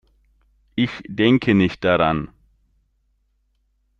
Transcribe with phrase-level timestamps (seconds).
[0.73, 2.29] Ich denke nicht daran.